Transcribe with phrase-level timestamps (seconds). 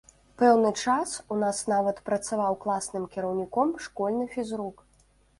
[0.41, 4.83] Пэўны час у нас нават працаваў класным кіраўніком школьны фізрук.